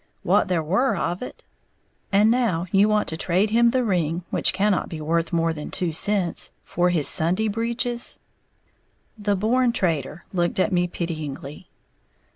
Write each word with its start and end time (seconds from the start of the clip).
"What 0.23 0.47
there 0.47 0.63
were 0.63 0.95
of 0.95 1.21
it." 1.21 1.43
"And 2.11 2.31
now 2.31 2.65
you 2.71 2.89
want 2.89 3.07
to 3.09 3.17
trade 3.17 3.51
him 3.51 3.69
the 3.69 3.83
ring, 3.83 4.23
which 4.31 4.51
cannot 4.51 4.89
be 4.89 4.99
worth 4.99 5.31
more 5.31 5.53
than 5.53 5.69
two 5.69 5.93
cents, 5.93 6.49
for 6.63 6.89
his 6.89 7.07
Sunday 7.07 7.47
breeches." 7.47 8.17
The 9.15 9.35
"born 9.35 9.71
trader" 9.73 10.23
looked 10.33 10.59
at 10.59 10.73
me 10.73 10.87
pityingly. 10.87 11.69